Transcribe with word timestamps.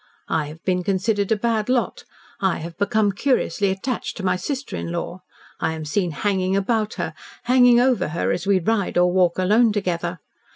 I 0.29 0.47
have 0.47 0.63
been 0.63 0.81
considered 0.83 1.31
a 1.31 1.35
bad 1.35 1.69
lot. 1.69 2.05
I 2.39 2.57
have 2.57 2.75
become 2.79 3.11
curiously 3.11 3.69
attached 3.69 4.17
to 4.17 4.25
my 4.25 4.35
sister 4.35 4.75
in 4.75 4.91
law. 4.91 5.19
I 5.59 5.73
am 5.73 5.85
seen 5.85 6.09
hanging 6.09 6.55
about 6.55 6.95
her, 6.95 7.13
hanging 7.43 7.79
over 7.79 8.07
her 8.07 8.31
as 8.31 8.47
we 8.47 8.57
ride 8.57 8.97
or 8.97 9.11
walk 9.13 9.37
alone 9.37 9.71
together. 9.71 10.17